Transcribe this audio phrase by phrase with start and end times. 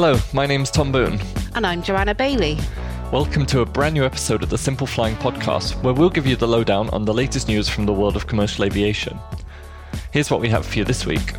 [0.00, 1.18] Hello, my name's Tom Boone.
[1.56, 2.56] And I'm Joanna Bailey.
[3.10, 6.36] Welcome to a brand new episode of the Simple Flying Podcast, where we'll give you
[6.36, 9.18] the lowdown on the latest news from the world of commercial aviation.
[10.12, 11.34] Here's what we have for you this week.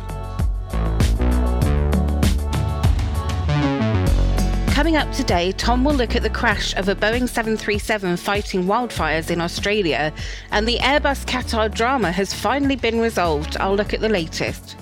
[4.74, 9.30] Coming up today, Tom will look at the crash of a Boeing 737 fighting wildfires
[9.30, 10.12] in Australia,
[10.50, 13.56] and the Airbus Qatar drama has finally been resolved.
[13.58, 14.76] I'll look at the latest.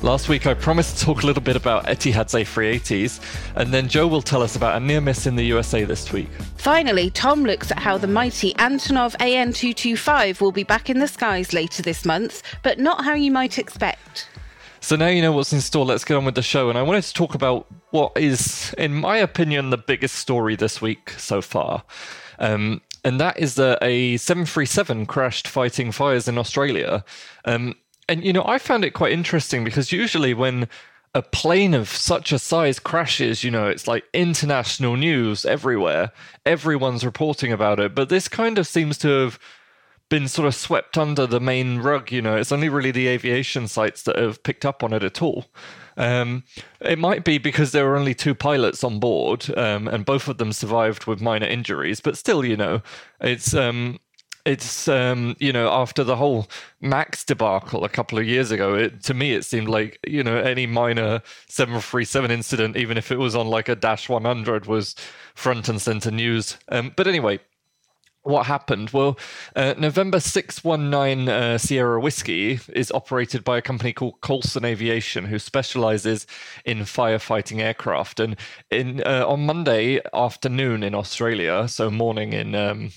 [0.00, 3.20] Last week, I promised to talk a little bit about Etihad's A380s,
[3.56, 6.28] and then Joe will tell us about a near miss in the USA this week.
[6.56, 11.08] Finally, Tom looks at how the mighty Antonov AN 225 will be back in the
[11.08, 14.28] skies later this month, but not how you might expect.
[14.78, 16.68] So now you know what's in store, let's get on with the show.
[16.70, 20.80] And I wanted to talk about what is, in my opinion, the biggest story this
[20.80, 21.82] week so far.
[22.38, 27.04] Um, and that is that a 737 crashed fighting fires in Australia.
[27.44, 27.74] Um,
[28.08, 30.68] and you know, I found it quite interesting because usually when
[31.14, 36.12] a plane of such a size crashes, you know, it's like international news everywhere.
[36.44, 37.94] Everyone's reporting about it.
[37.94, 39.38] But this kind of seems to have
[40.08, 42.36] been sort of swept under the main rug, you know.
[42.36, 45.46] It's only really the aviation sites that have picked up on it at all.
[45.96, 46.44] Um,
[46.80, 50.38] it might be because there were only two pilots on board, um, and both of
[50.38, 52.00] them survived with minor injuries.
[52.00, 52.82] But still, you know,
[53.20, 53.98] it's um,
[54.48, 56.48] it's um, you know after the whole
[56.80, 60.38] Max debacle a couple of years ago, it, to me it seemed like you know
[60.38, 64.96] any minor 737 incident, even if it was on like a Dash 100, was
[65.34, 66.56] front and center news.
[66.70, 67.40] Um, but anyway,
[68.28, 68.90] what happened?
[68.90, 69.18] Well,
[69.56, 75.38] uh, November 619 uh, Sierra Whiskey is operated by a company called Coulson Aviation, who
[75.38, 76.26] specializes
[76.64, 78.20] in firefighting aircraft.
[78.20, 78.36] And
[78.70, 82.90] in uh, on Monday afternoon in Australia, so morning in um,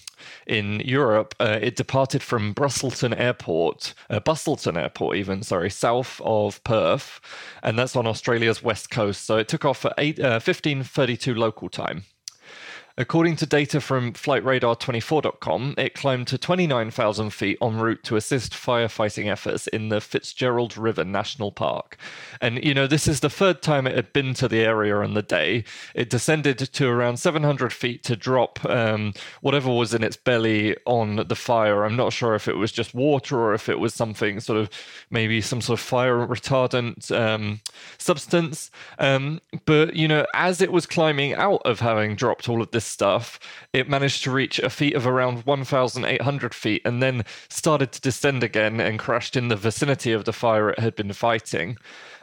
[0.46, 6.62] in Europe, uh, it departed from Brusselton Airport, uh, Busselton Airport, even sorry, south of
[6.66, 7.22] Perth,
[7.64, 9.26] and that's on Australia's west coast.
[9.26, 12.04] So it took off at 8, 15:32 uh, local time.
[12.98, 19.32] According to data from FlightRadar24.com, it climbed to 29,000 feet en route to assist firefighting
[19.32, 21.98] efforts in the Fitzgerald River National Park.
[22.42, 25.14] And, you know, this is the third time it had been to the area on
[25.14, 25.64] the day.
[25.96, 31.28] It descended to around 700 feet to drop um, whatever was in its belly on
[31.28, 31.86] the fire.
[31.86, 34.70] I'm not sure if it was just water or if it was something sort of
[35.10, 37.62] maybe some sort of fire retardant um,
[37.98, 38.70] substance.
[39.00, 42.81] Um, but, you know, as it was climbing out of having dropped all of this
[42.82, 43.40] stuff,
[43.74, 48.44] it managed to reach a feet of around 1,800 feet and then started to descend
[48.44, 51.78] again and crashed in the vicinity of the fire it had been fighting.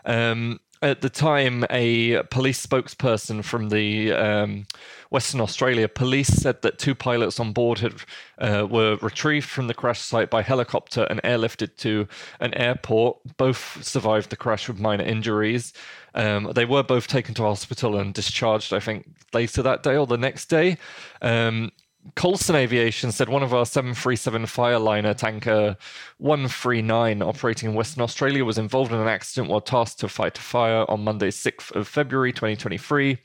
[0.05, 4.67] Um, at the time, a police spokesperson from the um,
[5.11, 7.95] Western Australia police said that two pilots on board had
[8.39, 12.07] uh, were retrieved from the crash site by helicopter and airlifted to
[12.41, 13.19] an airport.
[13.37, 15.73] Both survived the crash with minor injuries.
[16.15, 20.07] Um, they were both taken to hospital and discharged, I think, later that day or
[20.07, 20.79] the next day.
[21.23, 21.73] Um,
[22.15, 25.77] Coulson Aviation said one of our 737 Fireliner tanker
[26.19, 30.41] 139 operating in Western Australia was involved in an accident while tasked to fight a
[30.41, 33.19] fire on Monday, 6th of February 2023.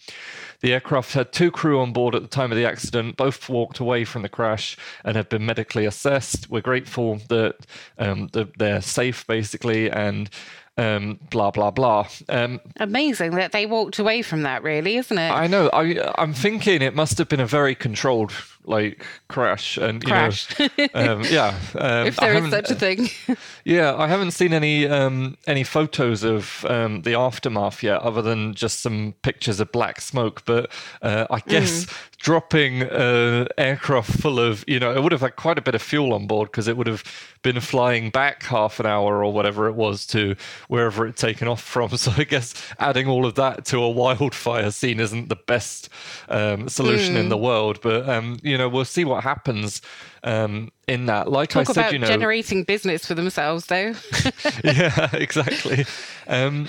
[0.62, 3.18] The aircraft had two crew on board at the time of the accident.
[3.18, 6.50] Both walked away from the crash and have been medically assessed.
[6.50, 7.66] We're grateful that
[7.98, 10.30] um, they're safe, basically, and
[10.78, 12.08] um, blah blah blah.
[12.30, 15.30] Um, Amazing that they walked away from that, really, isn't it?
[15.30, 15.70] I know.
[15.72, 18.32] I, I'm thinking it must have been a very controlled
[18.66, 20.60] like crash and crash.
[20.60, 21.58] Know, um, yeah.
[21.76, 23.10] Um, if there is such a thing.
[23.64, 28.54] yeah, I haven't seen any um, any photos of um, the aftermath yet, other than
[28.54, 30.44] just some pictures of black smoke.
[30.46, 30.72] But
[31.02, 31.94] uh, I guess mm.
[32.18, 35.82] dropping an aircraft full of, you know, it would have had quite a bit of
[35.82, 37.04] fuel on board because it would have
[37.42, 40.36] been flying back half an hour or whatever it was to
[40.68, 41.84] wherever it taken off from.
[42.04, 45.90] So I guess adding all of that to a wildfire scene isn't the best
[46.28, 47.20] um, solution mm.
[47.20, 47.80] in the world.
[47.82, 49.82] But um, you know, we'll see what happens
[50.24, 51.32] um, in that.
[51.32, 53.96] Like Talk I said, you know, generating business for themselves, though.
[54.64, 55.88] yeah, exactly.
[56.28, 56.68] Um,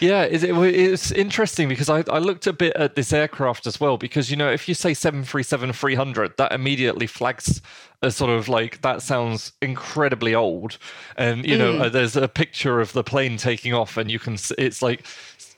[0.00, 3.96] yeah, it, it's interesting because I, I looked a bit at this aircraft as well
[3.96, 7.60] because you know if you say 737 300 that immediately flags
[8.02, 10.78] as sort of like that sounds incredibly old
[11.16, 11.92] and you know mm.
[11.92, 15.04] there's a picture of the plane taking off and you can it's like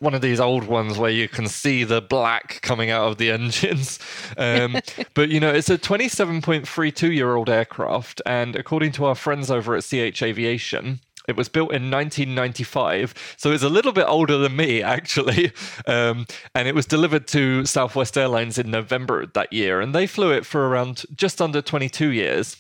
[0.03, 3.31] one of these old ones where you can see the black coming out of the
[3.39, 4.01] engines.
[4.37, 4.77] Um,
[5.15, 9.75] but you know, it's a 27.32 year old aircraft, and according to our friends over
[9.77, 11.01] at CH Aviation.
[11.29, 15.53] It was built in 1995, so it's a little bit older than me, actually.
[15.87, 20.33] Um, and it was delivered to Southwest Airlines in November that year, and they flew
[20.33, 22.57] it for around just under 22 years.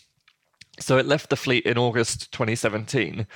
[0.80, 3.26] So it left the fleet in August 2017.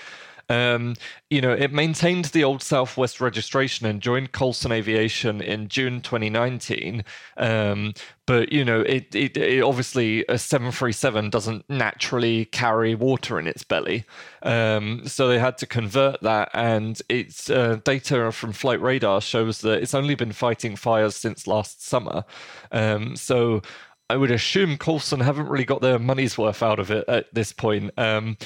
[0.48, 0.94] Um,
[1.28, 7.04] you know, it maintained the old Southwest registration and joined Coulson Aviation in June 2019.
[7.36, 7.94] Um,
[8.26, 13.64] but you know, it, it, it, obviously a 737 doesn't naturally carry water in its
[13.64, 14.04] belly,
[14.42, 16.50] um, so they had to convert that.
[16.52, 21.46] And its uh, data from flight radar shows that it's only been fighting fires since
[21.46, 22.24] last summer.
[22.72, 23.62] Um, so
[24.08, 27.52] I would assume Coulson haven't really got their money's worth out of it at this
[27.52, 27.90] point.
[27.98, 28.36] Um,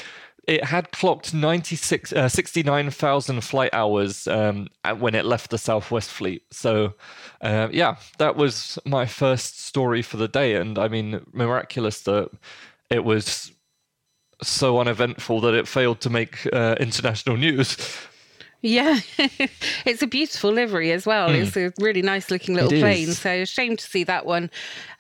[0.47, 6.43] it had clocked 96, uh, 69,000 flight hours um, when it left the Southwest Fleet.
[6.51, 6.95] So,
[7.41, 10.55] uh, yeah, that was my first story for the day.
[10.55, 12.31] And I mean, miraculous that
[12.91, 13.53] it was
[14.43, 17.77] so uneventful that it failed to make uh, international news.
[18.63, 19.01] Yeah,
[19.87, 21.31] it's a beautiful livery as well.
[21.31, 21.47] Mm.
[21.47, 23.09] It's a really nice looking little it plane.
[23.09, 23.19] Is.
[23.19, 24.51] So shame to see that one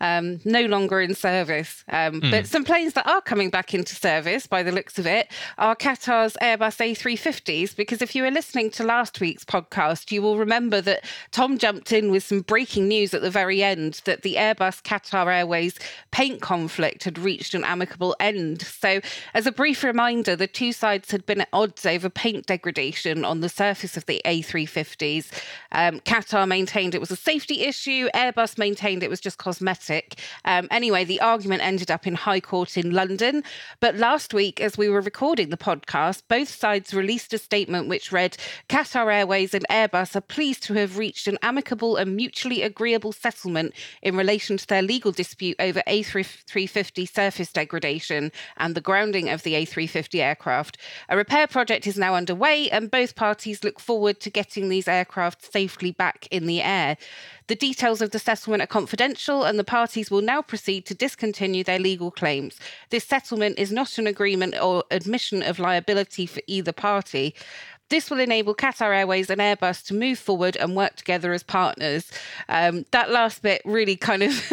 [0.00, 1.84] um, no longer in service.
[1.90, 2.30] Um, mm.
[2.30, 5.76] But some planes that are coming back into service, by the looks of it, are
[5.76, 7.76] Qatar's Airbus A350s.
[7.76, 11.92] Because if you were listening to last week's podcast, you will remember that Tom jumped
[11.92, 15.78] in with some breaking news at the very end that the Airbus Qatar Airways
[16.12, 18.62] paint conflict had reached an amicable end.
[18.62, 19.00] So,
[19.34, 23.40] as a brief reminder, the two sides had been at odds over paint degradation on
[23.40, 25.30] the surface of the A350s.
[25.72, 30.18] Um, Qatar maintained it was a safety issue, Airbus maintained it was just cosmetic.
[30.44, 33.42] Um, anyway, the argument ended up in High Court in London.
[33.80, 38.12] But last week, as we were recording the podcast, both sides released a statement which
[38.12, 38.36] read
[38.68, 43.74] Qatar Airways and Airbus are pleased to have reached an amicable and mutually agreeable settlement
[44.02, 49.54] in relation to their legal dispute over A350 surface degradation and the grounding of the
[49.54, 50.78] A350 aircraft.
[51.08, 54.86] A repair project is now underway, and both parties parties look forward to getting these
[54.86, 56.98] aircraft safely back in the air.
[57.46, 61.64] The details of the settlement are confidential, and the parties will now proceed to discontinue
[61.64, 62.58] their legal claims.
[62.90, 67.34] This settlement is not an agreement or admission of liability for either party.
[67.90, 72.10] This will enable Qatar Airways and Airbus to move forward and work together as partners.
[72.48, 74.52] Um, that last bit really kind of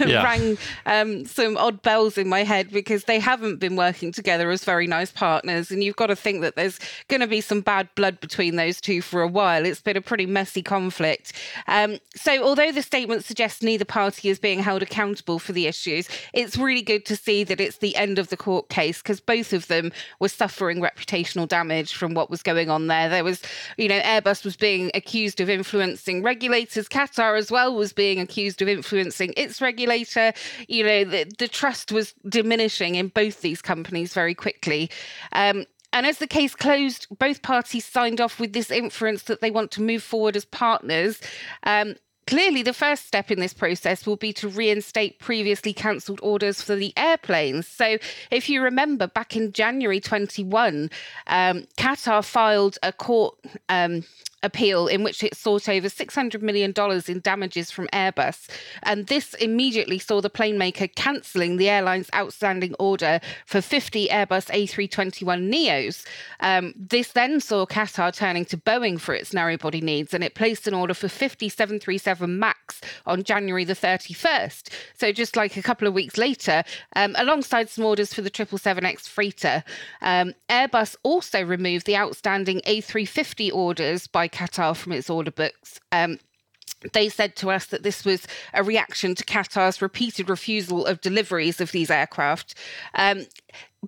[0.00, 0.56] rang
[0.86, 4.86] um, some odd bells in my head because they haven't been working together as very
[4.86, 5.70] nice partners.
[5.70, 8.80] And you've got to think that there's going to be some bad blood between those
[8.80, 9.66] two for a while.
[9.66, 11.34] It's been a pretty messy conflict.
[11.68, 16.08] Um, so, although the statement suggests neither party is being held accountable for the issues,
[16.32, 19.52] it's really good to see that it's the end of the court case because both
[19.52, 23.08] of them were suffering reputational damage from what was going going on there.
[23.08, 23.42] There was,
[23.76, 26.88] you know, Airbus was being accused of influencing regulators.
[26.88, 30.32] Qatar as well was being accused of influencing its regulator.
[30.68, 34.90] You know, the, the trust was diminishing in both these companies very quickly.
[35.32, 39.50] Um, and as the case closed, both parties signed off with this inference that they
[39.50, 41.20] want to move forward as partners.
[41.62, 41.94] Um,
[42.26, 46.74] Clearly, the first step in this process will be to reinstate previously cancelled orders for
[46.74, 47.66] the airplanes.
[47.66, 47.98] So,
[48.30, 50.90] if you remember, back in January 21,
[51.26, 53.36] um, Qatar filed a court
[53.68, 54.04] um,
[54.44, 56.72] appeal in which it sought over $600 million
[57.08, 58.48] in damages from Airbus.
[58.82, 64.46] And this immediately saw the plane maker cancelling the airline's outstanding order for 50 Airbus
[64.50, 66.06] A321 Neos.
[66.40, 70.34] Um, this then saw Qatar turning to Boeing for its narrow body needs, and it
[70.34, 74.68] placed an order for 50 737 MAX on January the 31st.
[74.94, 76.62] So just like a couple of weeks later,
[76.96, 79.64] um, alongside some orders for the 777X freighter,
[80.02, 85.80] um, Airbus also removed the outstanding A350 orders by Qatar from its order books.
[85.92, 86.18] Um,
[86.92, 91.60] they said to us that this was a reaction to Qatar's repeated refusal of deliveries
[91.60, 92.54] of these aircraft.
[92.94, 93.26] Um,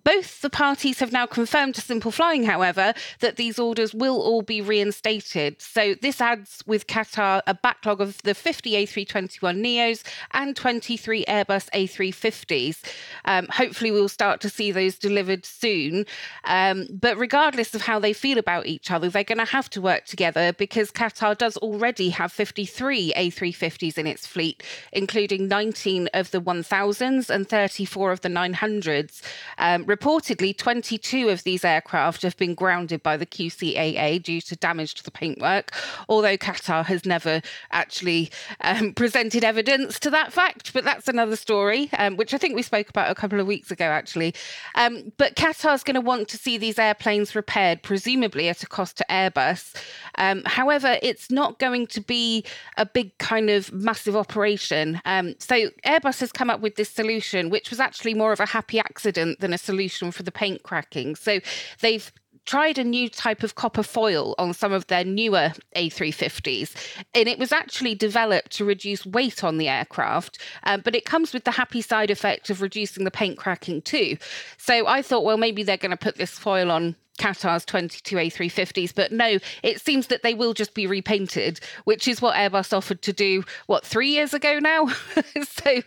[0.05, 4.43] both the parties have now confirmed to Simple Flying, however, that these orders will all
[4.43, 5.61] be reinstated.
[5.61, 11.69] So this adds with Qatar a backlog of the 50 A321 Neos and 23 Airbus
[11.71, 12.79] A350s.
[13.25, 16.07] Um, hopefully, we'll start to see those delivered soon.
[16.45, 19.81] Um, but regardless of how they feel about each other, they're going to have to
[19.81, 24.63] work together because Qatar does already have 53 A350s in its fleet,
[24.93, 29.23] including 19 of the 1000s and 34 of the 900s.
[29.59, 34.95] Um, reportedly, 22 of these aircraft have been grounded by the QCAA due to damage
[34.95, 35.71] to the paintwork,
[36.09, 37.41] although Qatar has never
[37.71, 40.73] actually um, presented evidence to that fact.
[40.73, 43.71] But that's another story, um, which I think we spoke about a couple of weeks
[43.71, 44.35] ago, actually.
[44.75, 48.97] Um, but Qatar's going to want to see these airplanes repaired, presumably at a cost
[48.99, 49.75] to Airbus.
[50.19, 52.45] Um, however, it's not going to be
[52.77, 55.01] a big kind of massive operation.
[55.05, 58.47] Um, so Airbus has come up with this solution, which was actually more of a
[58.47, 59.76] happy accident than a solution
[60.11, 61.17] for the paint cracking.
[61.17, 61.41] So
[61.81, 62.11] they've
[62.47, 66.75] tried a new type of copper foil on some of their newer A350s,
[67.15, 71.33] and it was actually developed to reduce weight on the aircraft, um, but it comes
[71.33, 74.17] with the happy side effect of reducing the paint cracking too.
[74.57, 78.95] So I thought, well, maybe they're going to put this foil on Qatar's 22 A350s.
[78.95, 83.03] But no, it seems that they will just be repainted, which is what Airbus offered
[83.03, 84.87] to do, what, three years ago now?
[85.43, 85.83] so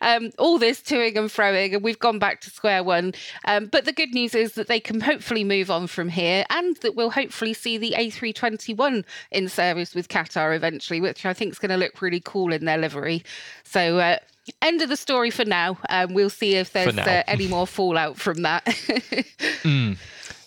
[0.00, 3.14] um, all this toing and froing, and we've gone back to square one.
[3.44, 6.76] Um, but the good news is that they can hopefully move on from here and
[6.78, 11.58] that we'll hopefully see the A321 in service with Qatar eventually, which I think is
[11.58, 13.24] going to look really cool in their livery.
[13.64, 14.18] So, uh,
[14.62, 15.78] end of the story for now.
[15.88, 18.64] Um, we'll see if there's uh, any more fallout from that.
[18.66, 19.96] mm.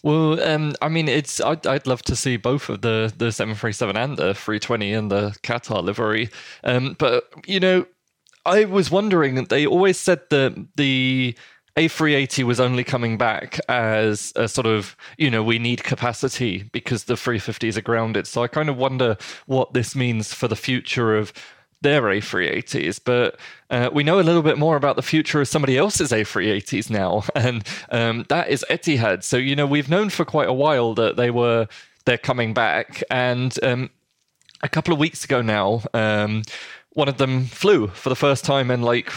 [0.03, 3.95] Well, um, I mean, it's I'd, I'd love to see both of the the 737
[3.95, 6.29] and the 320 and the Qatar livery.
[6.63, 7.85] Um, but you know,
[8.45, 9.45] I was wondering.
[9.45, 11.35] They always said that the
[11.77, 17.05] a380 was only coming back as a sort of, you know, we need capacity because
[17.05, 18.27] the 350s are grounded.
[18.27, 19.17] So I kind of wonder
[19.47, 21.33] what this means for the future of
[21.83, 23.37] their A380s, but
[23.69, 27.23] uh, we know a little bit more about the future of somebody else's A380s now,
[27.35, 29.23] and um, that is Etihad.
[29.23, 31.67] So you know we've known for quite a while that they were
[32.05, 33.89] they're coming back, and um,
[34.61, 36.43] a couple of weeks ago now, um,
[36.91, 39.09] one of them flew for the first time in like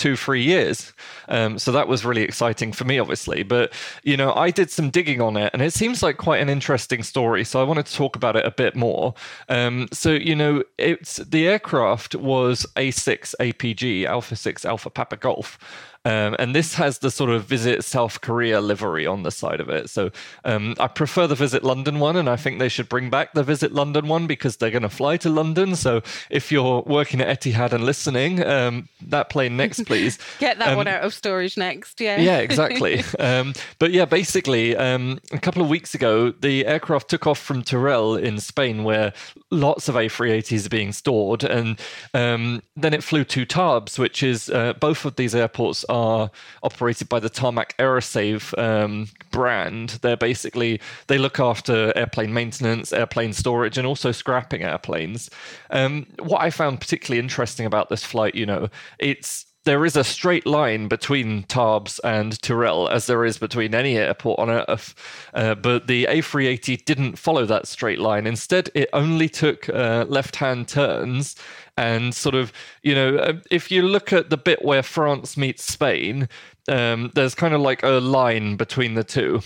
[0.00, 0.94] two, three years.
[1.28, 3.42] Um, so that was really exciting for me, obviously.
[3.42, 6.48] But, you know, I did some digging on it and it seems like quite an
[6.48, 7.44] interesting story.
[7.44, 9.14] So I wanted to talk about it a bit more.
[9.50, 15.58] Um, so, you know, it's the aircraft was A6 APG, Alpha 6 Alpha Papa Golf.
[16.06, 19.68] Um, and this has the sort of visit South Korea livery on the side of
[19.68, 19.90] it.
[19.90, 20.10] So
[20.46, 23.42] um, I prefer the visit London one, and I think they should bring back the
[23.42, 25.76] visit London one because they're going to fly to London.
[25.76, 30.18] So if you're working at Etihad and listening, um, that plane next, please.
[30.38, 32.00] Get that one um, out of storage next.
[32.00, 32.18] Yeah.
[32.18, 33.04] Yeah, exactly.
[33.18, 37.62] Um, but yeah, basically, um, a couple of weeks ago, the aircraft took off from
[37.62, 39.12] Teruel in Spain, where
[39.50, 41.78] lots of A380s are being stored, and
[42.14, 46.30] then it flew to Tarbes, which is uh, both of these airports are
[46.62, 49.98] operated by the Tarmac Aerosave um, brand.
[50.02, 55.30] They're basically they look after airplane maintenance, airplane storage, and also scrapping airplanes.
[55.70, 58.68] Um, what I found particularly interesting about this flight, you know,
[58.98, 63.96] it's there is a straight line between Tarbes and Teruel, as there is between any
[63.96, 64.94] airport on Earth.
[65.34, 68.26] Uh, but the A380 didn't follow that straight line.
[68.26, 71.36] Instead, it only took uh, left hand turns
[71.76, 72.52] and sort of,
[72.82, 76.28] you know, uh, if you look at the bit where France meets Spain,
[76.68, 79.42] um, there's kind of like a line between the two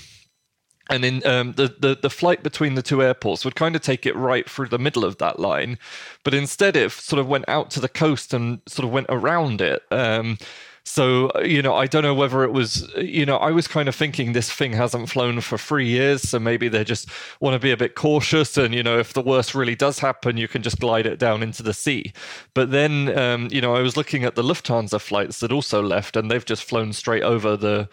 [0.91, 4.07] and in um, the, the the flight between the two airports would kind of take
[4.07, 5.79] it right through the middle of that line,
[6.25, 9.61] but instead it sort of went out to the coast and sort of went around
[9.61, 9.83] it.
[9.91, 10.39] Um,
[10.87, 13.89] so, uh, you know, I don't know whether it was, you know, I was kind
[13.89, 16.23] of thinking this thing hasn't flown for three years.
[16.23, 17.09] So maybe they just
[17.41, 18.59] want to be a bit cautious.
[18.59, 21.43] And, you know, if the worst really does happen, you can just glide it down
[21.43, 22.13] into the sea.
[22.53, 26.17] But then, um, you know, I was looking at the Lufthansa flights that also left
[26.17, 27.89] and they've just flown straight over the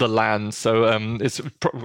[0.00, 1.40] the land so um, it's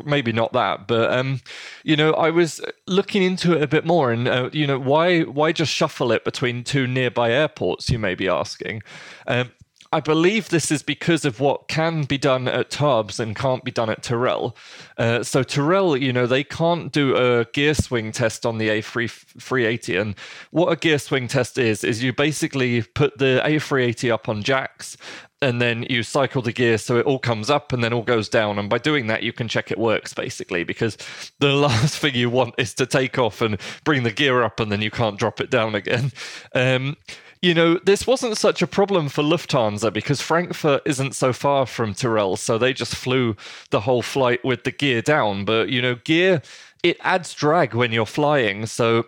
[0.06, 1.40] maybe not that but um,
[1.84, 5.22] you know i was looking into it a bit more and uh, you know why
[5.22, 8.82] why just shuffle it between two nearby airports you may be asking
[9.28, 9.52] um,
[9.96, 13.72] I believe this is because of what can be done at Tarbes and can't be
[13.72, 14.54] done at Teruel.
[14.98, 20.02] Uh, so Teruel, you know, they can't do a gear swing test on the A380.
[20.02, 20.16] And
[20.52, 24.98] what a gear swing test is, is you basically put the A380 up on jacks
[25.42, 28.30] and then you cycle the gear so it all comes up and then all goes
[28.30, 28.58] down.
[28.58, 30.98] And by doing that, you can check it works basically because
[31.40, 34.72] the last thing you want is to take off and bring the gear up and
[34.72, 36.12] then you can't drop it down again.
[36.54, 36.96] Um,
[37.42, 41.94] you know, this wasn't such a problem for Lufthansa because Frankfurt isn't so far from
[41.94, 43.36] Teruel, so they just flew
[43.70, 45.46] the whole flight with the gear down.
[45.46, 46.42] But, you know, gear,
[46.82, 48.66] it adds drag when you're flying.
[48.66, 49.06] So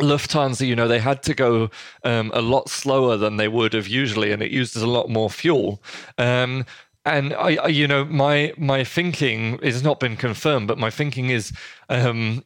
[0.00, 1.70] Lufthansa, you know, they had to go
[2.04, 5.30] um, a lot slower than they would have usually, and it uses a lot more
[5.30, 5.82] fuel.
[6.18, 6.66] Um,
[7.04, 11.30] and I, I, you know, my my thinking has not been confirmed, but my thinking
[11.30, 11.52] is
[11.88, 12.44] um,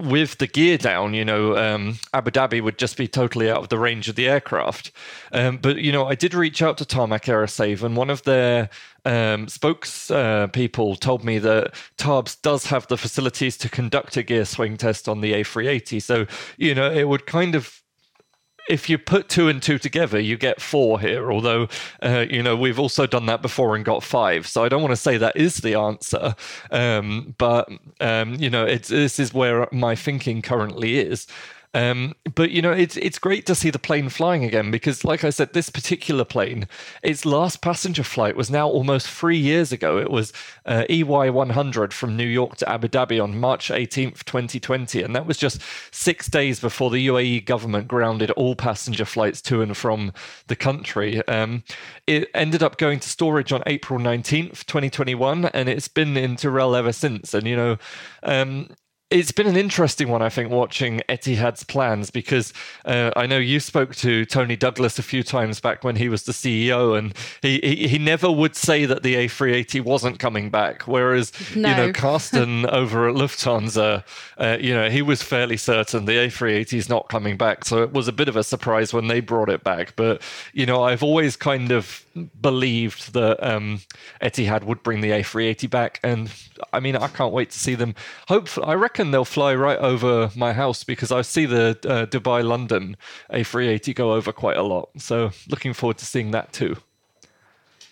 [0.00, 3.68] with the gear down, you know, um, Abu Dhabi would just be totally out of
[3.68, 4.90] the range of the aircraft.
[5.32, 8.70] Um, but you know, I did reach out to Tarmac Aerosave, and one of their
[9.04, 14.44] um, spokespeople uh, told me that Tarbes does have the facilities to conduct a gear
[14.44, 16.02] swing test on the A380.
[16.02, 16.26] So
[16.56, 17.82] you know, it would kind of
[18.68, 21.32] if you put two and two together, you get four here.
[21.32, 21.68] Although,
[22.02, 24.46] uh, you know, we've also done that before and got five.
[24.46, 26.34] So I don't want to say that is the answer.
[26.70, 27.68] Um, but,
[28.00, 31.26] um, you know, it's, this is where my thinking currently is.
[31.74, 35.24] Um, but you know, it's it's great to see the plane flying again because, like
[35.24, 36.66] I said, this particular plane,
[37.02, 39.98] its last passenger flight was now almost three years ago.
[39.98, 40.32] It was
[40.64, 45.26] uh, EY 100 from New York to Abu Dhabi on March 18th, 2020, and that
[45.26, 45.60] was just
[45.90, 50.12] six days before the UAE government grounded all passenger flights to and from
[50.46, 51.26] the country.
[51.28, 51.64] Um,
[52.06, 56.76] it ended up going to storage on April 19th, 2021, and it's been in Teruel
[56.76, 57.34] ever since.
[57.34, 57.76] And you know.
[58.22, 58.68] Um,
[59.10, 62.52] it's been an interesting one, I think, watching Etihad's plans because
[62.84, 66.24] uh, I know you spoke to Tony Douglas a few times back when he was
[66.24, 70.82] the CEO, and he, he, he never would say that the A380 wasn't coming back.
[70.82, 71.70] Whereas, no.
[71.70, 74.04] you know, Carsten over at Lufthansa,
[74.36, 77.64] uh, you know, he was fairly certain the A380 is not coming back.
[77.64, 79.96] So it was a bit of a surprise when they brought it back.
[79.96, 80.20] But,
[80.52, 82.04] you know, I've always kind of
[82.40, 83.80] believed that um,
[84.22, 86.30] Etihad would bring the A380 back, and
[86.72, 87.94] I mean, I can't wait to see them.
[88.26, 92.44] Hopefully, I reckon they'll fly right over my house because I see the uh, Dubai
[92.44, 92.96] London
[93.30, 94.90] A380 go over quite a lot.
[94.98, 96.76] So, looking forward to seeing that too.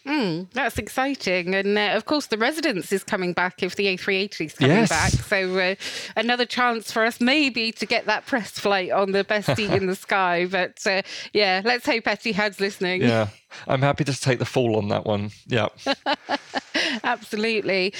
[0.07, 1.55] Mm, that's exciting.
[1.55, 4.89] And uh, of course, the residence is coming back if the A380 is coming yes.
[4.89, 5.11] back.
[5.11, 5.75] So, uh,
[6.15, 9.87] another chance for us maybe to get that press flight on the best seat in
[9.87, 10.47] the sky.
[10.47, 13.03] But uh, yeah, let's hope Etihad's listening.
[13.03, 13.29] Yeah.
[13.67, 15.31] I'm happy to take the fall on that one.
[15.47, 15.69] Yeah.
[17.05, 17.93] Absolutely.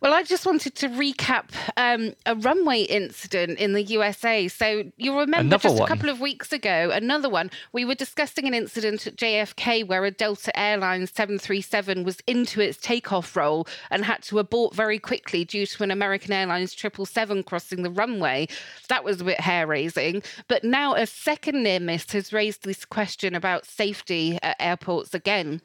[0.00, 4.48] Well, I just wanted to recap um, a runway incident in the USA.
[4.48, 5.84] So you remember another just one.
[5.84, 10.04] a couple of weeks ago, another one, we were discussing an incident at JFK where
[10.04, 15.44] a Delta Airlines 737 was into its takeoff roll and had to abort very quickly
[15.44, 18.48] due to an American Airlines 777 crossing the runway.
[18.88, 20.22] That was a bit hair raising.
[20.48, 25.14] But now a second near miss has raised this question about safety at airports airports
[25.14, 25.60] again.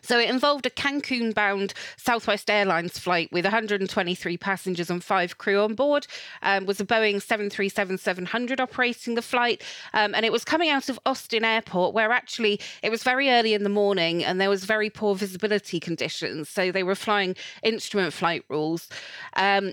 [0.00, 5.60] So it involved a Cancun bound Southwest Airlines flight with 123 passengers and five crew
[5.60, 6.06] on board.
[6.42, 9.62] Um, was a Boeing 737 700 operating the flight.
[9.92, 13.54] Um, and it was coming out of Austin Airport, where actually it was very early
[13.54, 16.48] in the morning and there was very poor visibility conditions.
[16.48, 18.88] So they were flying instrument flight rules.
[19.34, 19.72] Um,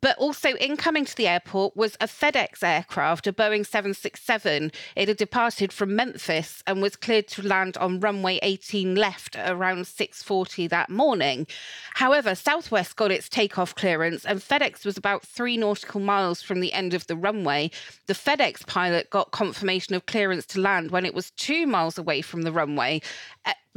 [0.00, 4.72] but also incoming to the airport was a FedEx aircraft, a Boeing 767.
[4.96, 9.86] It had departed from Memphis and was cleared to land on runway 18 left around
[9.86, 11.46] 6:40 that morning.
[11.94, 16.72] However, Southwest got its takeoff clearance and FedEx was about 3 nautical miles from the
[16.72, 17.70] end of the runway.
[18.06, 22.22] The FedEx pilot got confirmation of clearance to land when it was 2 miles away
[22.22, 23.00] from the runway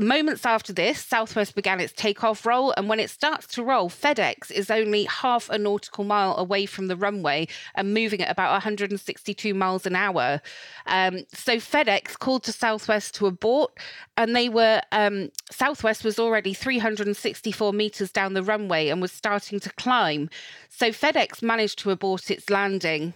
[0.01, 4.49] Moments after this, Southwest began its takeoff roll, and when it starts to roll, FedEx
[4.49, 9.53] is only half a nautical mile away from the runway and moving at about 162
[9.53, 10.41] miles an hour.
[10.87, 13.77] Um, so FedEx called to Southwest to abort,
[14.17, 19.59] and they were um, Southwest was already 364 meters down the runway and was starting
[19.59, 20.31] to climb.
[20.67, 23.13] So FedEx managed to abort its landing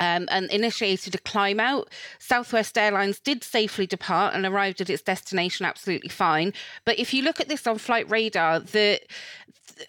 [0.00, 1.90] um, and initiated a climb out.
[2.18, 6.52] Southwest Airlines did safely depart and arrived at its destination absolutely fine.
[6.84, 9.00] But if you look at this on flight radar, the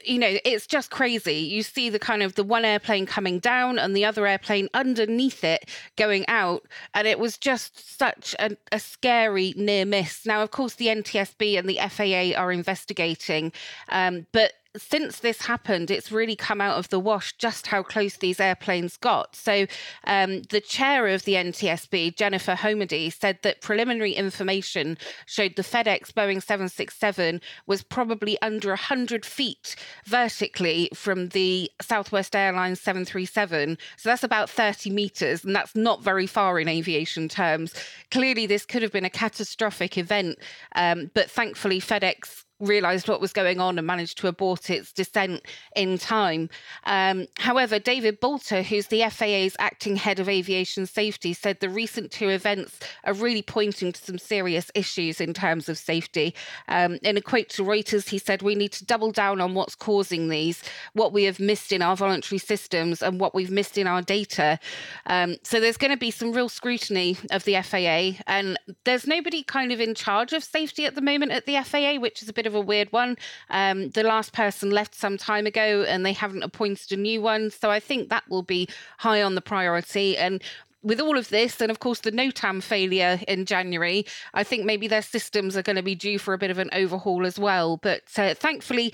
[0.06, 3.78] you know it's just crazy you see the kind of the one airplane coming down
[3.78, 8.80] and the other airplane underneath it going out and it was just such a, a
[8.80, 13.52] scary near miss now of course the ntsb and the faa are investigating
[13.90, 18.18] um, but since this happened, it's really come out of the wash just how close
[18.18, 19.36] these airplanes got.
[19.36, 19.66] So,
[20.06, 26.14] um, the chair of the NTSB, Jennifer Homendy, said that preliminary information showed the FedEx
[26.14, 33.78] Boeing 767 was probably under 100 feet vertically from the Southwest Airlines 737.
[33.98, 37.74] So, that's about 30 meters, and that's not very far in aviation terms.
[38.10, 40.40] Clearly, this could have been a catastrophic event,
[40.76, 45.42] um, but thankfully, FedEx realised what was going on and managed to abort its descent
[45.76, 46.50] in time.
[46.86, 52.12] Um, however, David Boulter, who's the FAA's acting head of aviation safety, said the recent
[52.12, 56.34] two events are really pointing to some serious issues in terms of safety.
[56.68, 59.76] Um, in a quote to Reuters, he said, We need to double down on what's
[59.76, 63.88] causing these, what we have missed in our voluntary systems, and what we've missed in
[63.88, 64.60] our data.
[65.08, 69.44] Um, so there's going to be some real scrutiny of the FAA, and there's nobody
[69.44, 72.34] kind of in charge of safety at the moment at the FAA, which is a
[72.34, 73.18] bit of of a weird one.
[73.50, 77.50] Um, the last person left some time ago and they haven't appointed a new one.
[77.50, 80.18] So I think that will be high on the priority.
[80.18, 80.42] And
[80.84, 84.88] with all of this, and of course the NOTAM failure in January, I think maybe
[84.88, 87.78] their systems are going to be due for a bit of an overhaul as well.
[87.78, 88.94] But uh, thankfully,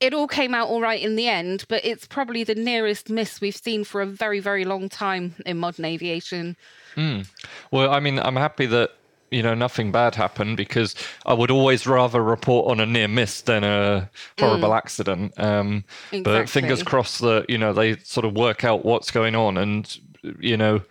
[0.00, 3.40] it all came out all right in the end, but it's probably the nearest miss
[3.40, 6.56] we've seen for a very, very long time in modern aviation.
[6.96, 7.26] Mm.
[7.70, 8.92] Well, I mean, I'm happy that
[9.30, 13.42] you know nothing bad happened because I would always rather report on a near miss
[13.42, 14.76] than a horrible mm.
[14.76, 15.32] accident.
[15.38, 16.22] Um, exactly.
[16.22, 19.98] But fingers crossed that you know they sort of work out what's going on and
[20.40, 20.82] you know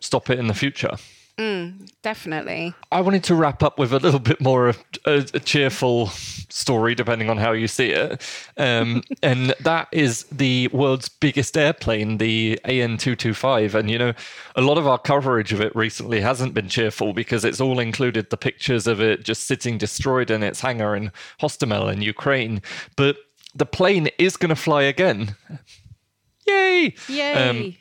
[0.00, 0.96] stop it in the future.
[1.36, 2.74] Mm, definitely.
[2.92, 6.94] I wanted to wrap up with a little bit more of a, a cheerful story,
[6.94, 8.22] depending on how you see it.
[8.56, 13.74] Um, and that is the world's biggest airplane, the AN 225.
[13.74, 14.12] And, you know,
[14.54, 18.30] a lot of our coverage of it recently hasn't been cheerful because it's all included
[18.30, 22.62] the pictures of it just sitting destroyed in its hangar in Hostomel in Ukraine.
[22.94, 23.16] But
[23.56, 25.34] the plane is going to fly again.
[26.46, 26.94] Yay!
[27.08, 27.32] Yay!
[27.32, 27.74] Um,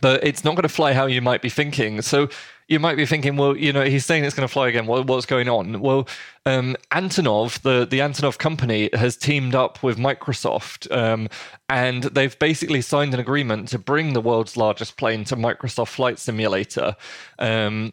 [0.00, 2.02] but it's not going to fly how you might be thinking.
[2.02, 2.28] So
[2.68, 4.86] you might be thinking, well, you know, he's saying it's going to fly again.
[4.86, 5.80] What, what's going on?
[5.80, 6.08] Well,
[6.44, 11.28] um, Antonov, the the Antonov company, has teamed up with Microsoft, um,
[11.68, 16.18] and they've basically signed an agreement to bring the world's largest plane to Microsoft Flight
[16.18, 16.96] Simulator.
[17.38, 17.92] Um,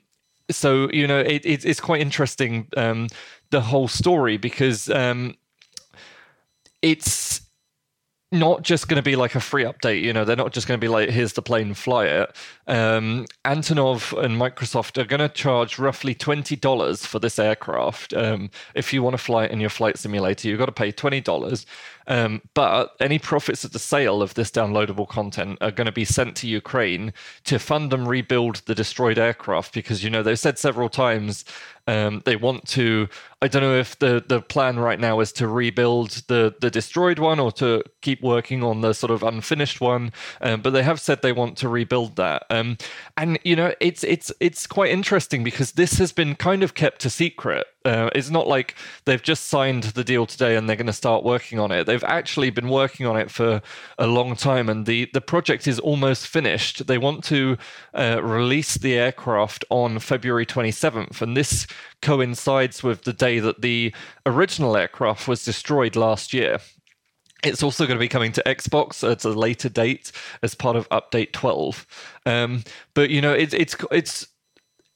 [0.50, 3.08] so you know, it, it, it's quite interesting um,
[3.52, 5.36] the whole story because um,
[6.82, 7.43] it's
[8.34, 10.02] not just going to be like a free update.
[10.02, 12.36] You know, they're not just going to be like, here's the plane, fly it.
[12.68, 18.14] Um, Antonov and Microsoft are going to charge roughly twenty dollars for this aircraft.
[18.14, 20.92] Um, if you want to fly it in your flight simulator, you've got to pay
[20.92, 21.66] twenty dollars.
[22.08, 26.04] Um, but any profits at the sale of this downloadable content are going to be
[26.04, 27.14] sent to Ukraine
[27.46, 31.46] to fund and rebuild the destroyed aircraft because you know they've said several times
[31.88, 33.08] um, they want to.
[33.42, 37.20] I don't know if the the plan right now is to rebuild the the destroyed
[37.20, 40.14] one or to keep working on the sort of unfinished one.
[40.42, 42.46] Um, but they have said they want to rebuild that.
[42.50, 42.78] Um,
[43.18, 47.04] and you know, it's it's it's quite interesting because this has been kind of kept
[47.06, 47.68] a secret.
[47.86, 51.24] Uh, it's not like they've just signed the deal today and they're going to start
[51.24, 51.86] working on it.
[51.86, 53.62] They've actually been working on it for
[53.98, 56.88] a long time, and the the project is almost finished.
[56.88, 57.58] They want to
[57.94, 61.68] uh, release the aircraft on February 27th, and this
[62.02, 63.94] coincides with the day that the
[64.26, 66.60] original aircraft was destroyed last year.
[67.44, 70.88] It's also going to be coming to Xbox at a later date as part of
[70.90, 71.86] Update 12.
[72.26, 74.28] Um, but you know, it, it's it's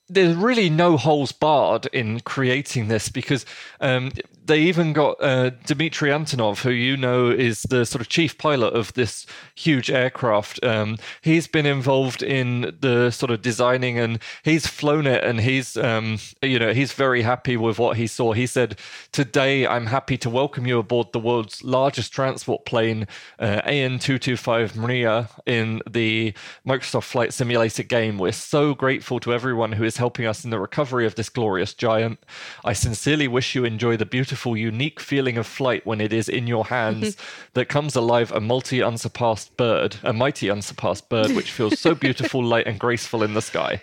[0.09, 3.45] there's really no holes barred in creating this because
[3.81, 4.11] um,
[4.47, 8.73] they even got uh, Dmitry Antonov, who you know is the sort of chief pilot
[8.73, 10.63] of this huge aircraft.
[10.63, 15.75] Um, he's been involved in the sort of designing, and he's flown it, and he's
[15.75, 18.31] um, you know he's very happy with what he saw.
[18.31, 18.79] He said,
[19.11, 23.05] "Today, I'm happy to welcome you aboard the world's largest transport plane,
[23.39, 26.33] uh, AN225 Mriya, in the
[26.65, 28.17] Microsoft Flight Simulator game.
[28.17, 31.73] We're so grateful to everyone who is helping us in the recovery of this glorious
[31.73, 32.19] giant.
[32.63, 36.29] I sincerely wish you enjoy the beautiful." Beautiful, unique feeling of flight when it is
[36.29, 37.17] in your hands
[37.53, 42.43] that comes alive a multi unsurpassed bird, a mighty unsurpassed bird, which feels so beautiful,
[42.43, 43.81] light, and graceful in the sky.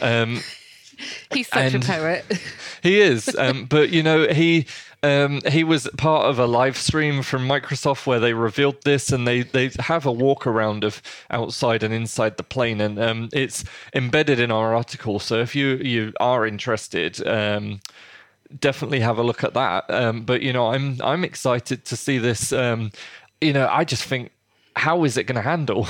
[0.00, 0.40] Um,
[1.32, 2.24] He's such a poet.
[2.82, 3.34] he is.
[3.36, 4.66] Um, but, you know, he.
[5.02, 9.26] Um, he was part of a live stream from Microsoft where they revealed this, and
[9.26, 13.64] they, they have a walk around of outside and inside the plane, and um, it's
[13.94, 15.18] embedded in our article.
[15.18, 17.80] So if you you are interested, um,
[18.58, 19.84] definitely have a look at that.
[19.90, 22.52] Um, but you know, I'm I'm excited to see this.
[22.52, 22.90] Um,
[23.40, 24.32] you know, I just think
[24.80, 25.86] how is it going to handle?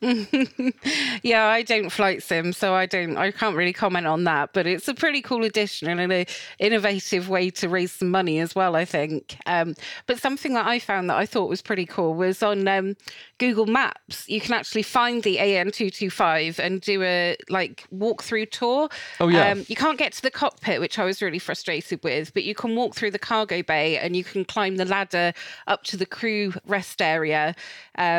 [1.24, 4.52] yeah, I don't flight sim, so I don't, I can't really comment on that.
[4.52, 6.26] But it's a pretty cool addition and an
[6.60, 8.76] innovative way to raise some money as well.
[8.76, 9.36] I think.
[9.46, 9.74] Um,
[10.06, 12.96] but something that I found that I thought was pretty cool was on um,
[13.38, 14.28] Google Maps.
[14.28, 18.88] You can actually find the AN two two five and do a like walkthrough tour.
[19.18, 19.50] Oh yeah.
[19.50, 22.54] Um, you can't get to the cockpit, which I was really frustrated with, but you
[22.54, 25.32] can walk through the cargo bay and you can climb the ladder
[25.66, 27.56] up to the crew rest area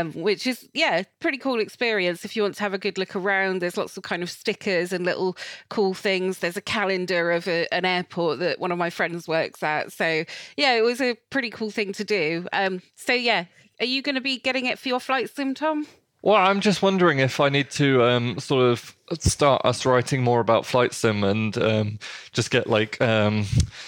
[0.01, 3.15] um, which is yeah, pretty cool experience if you want to have a good look
[3.15, 3.61] around.
[3.61, 5.37] There's lots of kind of stickers and little
[5.69, 6.39] cool things.
[6.39, 9.91] There's a calendar of a, an airport that one of my friends works at.
[9.91, 10.23] So
[10.57, 12.47] yeah, it was a pretty cool thing to do.
[12.53, 13.45] Um, so yeah,
[13.79, 15.87] are you going to be getting it for your flight sim, Tom?
[16.23, 20.39] Well, I'm just wondering if I need to um, sort of start us writing more
[20.39, 21.99] about flight sim and um,
[22.31, 23.45] just get like um,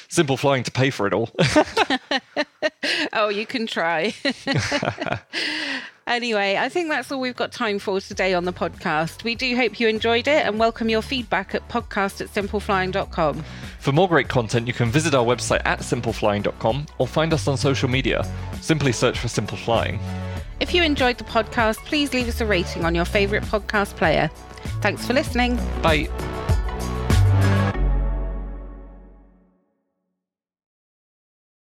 [0.07, 1.29] simple flying to pay for it all.
[3.13, 4.15] oh, you can try.
[6.05, 9.23] Anyway, I think that's all we've got time for today on the podcast.
[9.23, 13.43] We do hope you enjoyed it and welcome your feedback at podcast at simpleflying.com.
[13.79, 17.57] For more great content, you can visit our website at simpleflying.com or find us on
[17.57, 18.25] social media.
[18.61, 19.99] Simply search for Simple Flying.
[20.59, 24.29] If you enjoyed the podcast, please leave us a rating on your favourite podcast player.
[24.81, 25.57] Thanks for listening.
[25.81, 26.09] Bye.